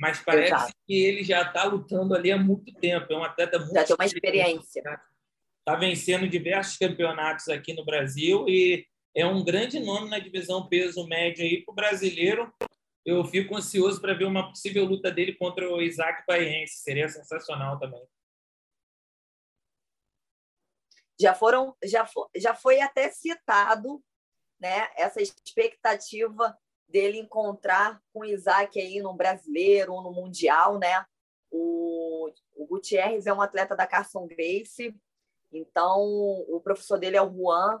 [0.00, 0.72] mas parece Exato.
[0.86, 3.12] que ele já está lutando ali há muito tempo.
[3.12, 3.74] É um atleta muito.
[3.74, 4.82] Já tem uma experiência.
[5.58, 11.06] Está vencendo diversos campeonatos aqui no Brasil e é um grande nome na divisão peso
[11.06, 12.50] médio aí para o brasileiro
[13.04, 16.82] eu fico ansioso para ver uma possível luta dele contra o Isaac Paiense.
[16.82, 18.02] Seria sensacional também.
[21.20, 24.02] Já foram, já já foi até citado,
[24.58, 24.90] né?
[24.96, 26.56] Essa expectativa
[26.88, 31.04] dele encontrar com o Isaac aí no brasileiro ou no mundial, né?
[31.50, 34.94] O, o Gutierrez é um atleta da Carson Grace,
[35.52, 36.00] então
[36.48, 37.80] o professor dele é o Juan,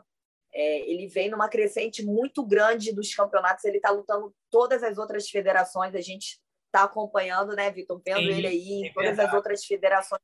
[0.54, 5.28] é, ele vem numa crescente muito grande dos campeonatos, ele está lutando todas as outras
[5.28, 8.00] federações, a gente está acompanhando, né, Vitor?
[8.04, 9.28] Vendo Sim, ele aí em é todas verdade.
[9.28, 10.22] as outras federações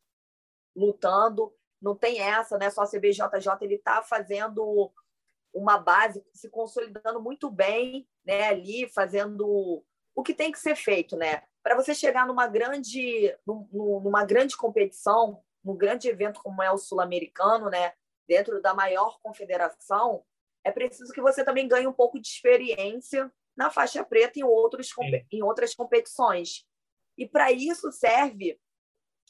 [0.74, 1.52] lutando.
[1.82, 2.70] Não tem essa, né?
[2.70, 3.24] Só a CBJJ,
[3.62, 4.92] ele está fazendo
[5.52, 8.48] uma base, se consolidando muito bem, né?
[8.48, 9.82] Ali, fazendo
[10.14, 11.42] o que tem que ser feito, né?
[11.62, 17.68] Para você chegar numa grande, numa grande competição, num grande evento como é o Sul-Americano,
[17.68, 17.92] né?
[18.30, 20.24] Dentro da maior confederação,
[20.62, 24.94] é preciso que você também ganhe um pouco de experiência na faixa preta em, outros,
[25.32, 26.64] em outras competições.
[27.18, 28.56] E para isso serve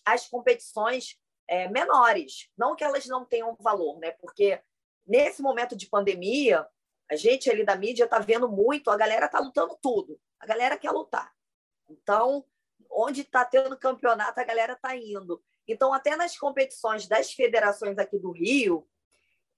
[0.05, 2.51] as competições é, menores.
[2.59, 4.11] Não que elas não tenham valor, né?
[4.11, 4.61] porque
[5.07, 6.67] nesse momento de pandemia,
[7.11, 10.21] a gente ali da mídia está vendo muito, a galera está lutando tudo.
[10.39, 11.33] A galera quer lutar.
[11.89, 12.45] Então,
[12.91, 15.43] onde está tendo campeonato, a galera está indo.
[15.71, 18.87] Então, até nas competições das federações aqui do Rio,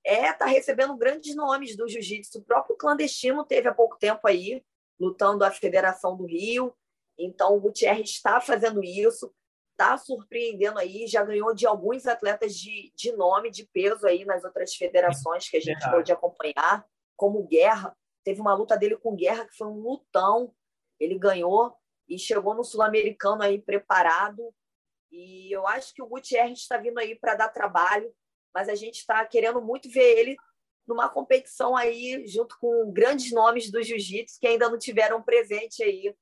[0.05, 2.39] é tá recebendo grandes nomes do jiu-jitsu.
[2.39, 4.63] O próprio clandestino teve há pouco tempo aí,
[5.01, 6.75] lutando a Federação do Rio.
[7.19, 9.33] Então, o Gutierrez está fazendo isso,
[9.71, 14.45] está surpreendendo aí, já ganhou de alguns atletas de, de nome, de peso aí nas
[14.45, 16.85] outras federações que a gente pode acompanhar,
[17.17, 17.97] como Guerra.
[18.25, 20.55] Teve uma luta dele com Guerra que foi um lutão.
[20.99, 21.75] Ele ganhou
[22.09, 24.53] e chegou no Sul-Americano aí preparado.
[25.13, 28.11] E eu acho que o Gutierrez está vindo aí para dar trabalho,
[28.55, 30.37] mas a gente está querendo muito ver ele
[30.89, 36.15] numa competição aí junto com grandes nomes do jiu-jitsu que ainda não tiveram presente aí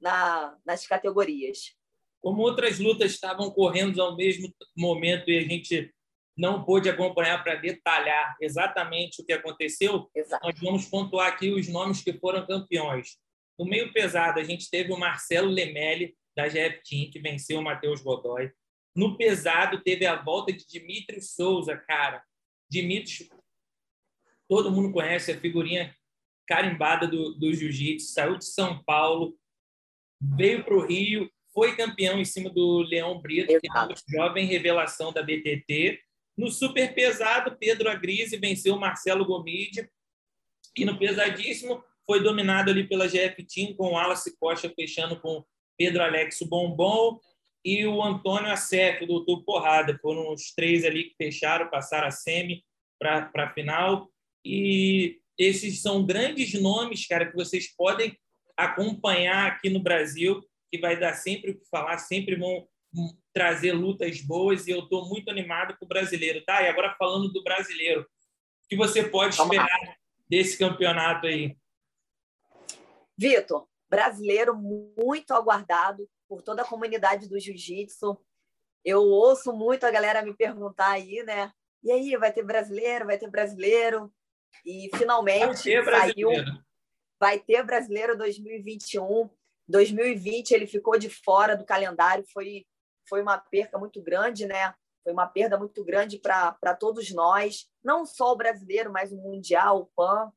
[0.00, 1.76] na, nas categorias.
[2.20, 5.94] Como outras lutas estavam correndo ao mesmo momento e a gente
[6.36, 10.46] não pôde acompanhar para detalhar exatamente o que aconteceu, Exato.
[10.46, 13.18] nós vamos pontuar aqui os nomes que foram campeões.
[13.58, 17.62] No meio pesado, a gente teve o Marcelo Lemelli, da GF Team, que venceu o
[17.64, 18.52] Matheus Godoy.
[18.94, 22.22] No pesado, teve a volta de Dimitri Souza, cara.
[22.70, 23.28] Dimitri,
[24.48, 25.92] todo mundo conhece a figurinha
[26.46, 29.36] carimbada do, do jiu-jitsu, saiu de São Paulo,
[30.20, 34.46] veio para o Rio, foi campeão em cima do Leão Brito, que é uma jovem
[34.46, 36.00] revelação da BTT.
[36.36, 39.90] No super pesado, Pedro Agrise venceu o Marcelo Gomide.
[40.76, 45.44] E no pesadíssimo, foi dominado ali pela GF Team, com o Wallace Costa fechando com
[45.78, 47.20] Pedro Alex Bombom
[47.64, 49.96] e o Antônio Acef, o doutor Porrada.
[50.02, 52.64] Foram os três ali que fecharam, passaram a semi
[52.98, 54.10] para a final.
[54.44, 58.18] E esses são grandes nomes, cara, que vocês podem
[58.56, 62.66] acompanhar aqui no Brasil, que vai dar sempre o que falar, sempre vão
[63.32, 66.62] trazer lutas boas e eu estou muito animado com o brasileiro, tá?
[66.62, 69.96] E agora falando do brasileiro, o que você pode esperar
[70.28, 71.56] desse campeonato aí?
[73.16, 78.18] Vitor, brasileiro muito aguardado por toda a comunidade do jiu-jitsu.
[78.84, 81.52] Eu ouço muito a galera me perguntar aí, né?
[81.82, 83.06] E aí, vai ter brasileiro?
[83.06, 84.12] Vai ter brasileiro?
[84.64, 86.30] E finalmente vai saiu.
[87.18, 89.28] Vai ter brasileiro 2021.
[89.68, 92.64] 2020 ele ficou de fora do calendário, foi,
[93.08, 94.74] foi uma perca muito grande, né?
[95.02, 99.80] Foi uma perda muito grande para todos nós, não só o brasileiro, mas o Mundial,
[99.80, 100.32] o PAN.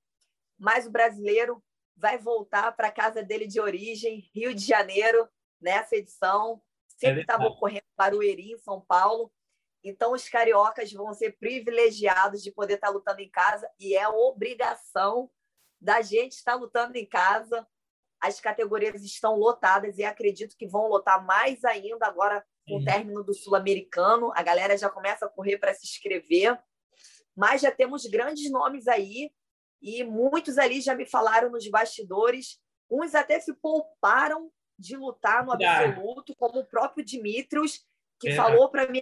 [0.60, 1.64] Mas o brasileiro
[2.02, 5.30] vai voltar para a casa dele de origem, Rio de Janeiro,
[5.62, 6.60] nessa edição.
[6.88, 9.32] Sempre estava é ocorrendo Barueri, em São Paulo.
[9.84, 14.08] Então, os cariocas vão ser privilegiados de poder estar tá lutando em casa e é
[14.10, 15.30] obrigação
[15.80, 17.68] da gente estar lutando em casa.
[18.20, 23.24] As categorias estão lotadas e acredito que vão lotar mais ainda agora com o término
[23.24, 24.32] do Sul-Americano.
[24.36, 26.60] A galera já começa a correr para se inscrever.
[27.36, 29.32] Mas já temos grandes nomes aí
[29.82, 32.59] e muitos ali já me falaram nos bastidores.
[32.89, 37.86] Uns até se pouparam de lutar no absoluto, como o próprio Dimitrios,
[38.19, 38.36] que é.
[38.36, 39.01] falou para mim,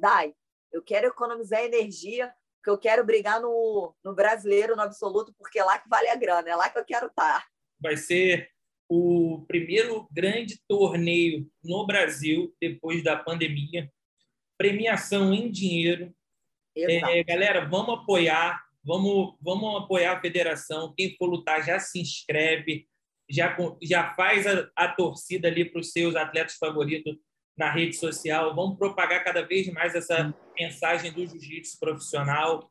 [0.00, 0.34] Dai,
[0.72, 5.64] eu quero economizar energia, porque eu quero brigar no, no brasileiro, no absoluto, porque é
[5.64, 7.46] lá que vale a grana, é lá que eu quero estar.
[7.78, 8.50] Vai ser
[8.88, 13.92] o primeiro grande torneio no Brasil depois da pandemia.
[14.56, 16.14] Premiação em dinheiro.
[16.76, 20.94] É, galera, vamos apoiar, vamos, vamos apoiar a federação.
[20.96, 22.86] Quem for lutar já se inscreve,
[23.28, 27.16] já, já faz a, a torcida ali para os seus atletas favoritos
[27.58, 28.54] na rede social.
[28.54, 32.70] Vamos propagar cada vez mais essa mensagem do jiu-jitsu profissional.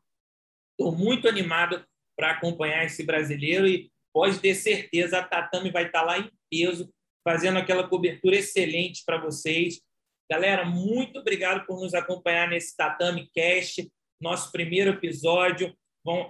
[0.80, 1.86] Estou muito animado
[2.18, 6.90] para acompanhar esse brasileiro e pode ter certeza, a Tatame vai estar lá em peso,
[7.28, 9.82] fazendo aquela cobertura excelente para vocês.
[10.32, 13.92] Galera, muito obrigado por nos acompanhar nesse Tatame Cast,
[14.22, 15.76] nosso primeiro episódio.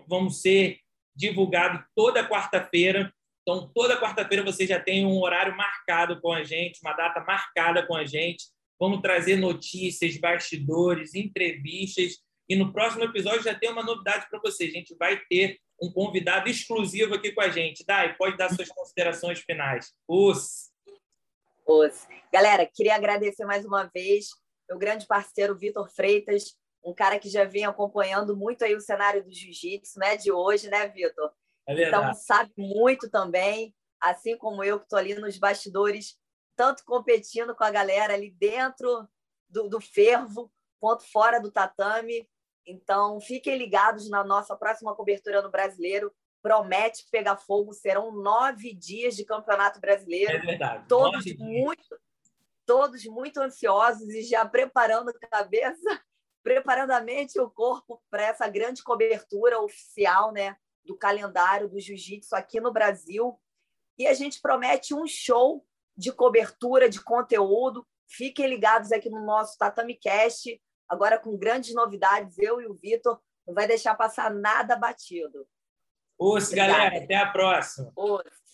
[0.07, 0.79] Vamos ser
[1.15, 3.13] divulgados toda quarta-feira.
[3.41, 7.85] Então, toda quarta-feira você já tem um horário marcado com a gente, uma data marcada
[7.85, 8.45] com a gente.
[8.79, 12.17] Vamos trazer notícias, bastidores, entrevistas.
[12.47, 14.65] E no próximo episódio já tem uma novidade para você.
[14.65, 17.85] A gente vai ter um convidado exclusivo aqui com a gente.
[17.85, 19.93] Dai, pode dar suas considerações finais.
[20.07, 20.71] Os.
[21.67, 22.07] Os.
[22.33, 24.29] Galera, queria agradecer mais uma vez
[24.69, 26.55] meu grande parceiro Vitor Freitas,
[26.85, 30.69] um cara que já vem acompanhando muito aí o cenário do jiu-jitsu, né, de hoje,
[30.69, 31.31] né, Vitor?
[31.67, 36.15] É então sabe muito também, assim como eu que estou ali nos bastidores,
[36.55, 39.07] tanto competindo com a galera ali dentro
[39.49, 42.29] do, do fervo, quanto fora do tatame.
[42.67, 46.13] Então, fiquem ligados na nossa próxima cobertura no Brasileiro.
[46.41, 47.73] Promete pegar fogo.
[47.73, 50.33] Serão nove dias de Campeonato Brasileiro.
[50.33, 50.87] É verdade.
[50.87, 51.99] Todos muito,
[52.65, 56.01] todos muito ansiosos e já preparando a cabeça,
[56.45, 61.79] preparando a mente e o corpo para essa grande cobertura oficial, né, do calendário do
[61.79, 63.41] Jiu-Jitsu aqui no Brasil.
[63.97, 65.65] E a gente promete um show
[65.97, 67.83] de cobertura, de conteúdo.
[68.07, 73.19] Fiquem ligados aqui no nosso Tatami Cast agora com grandes novidades, eu e o Vitor,
[73.47, 75.47] não vai deixar passar nada batido.
[76.15, 77.91] Os, galera, até a próxima.
[77.95, 78.44] Os.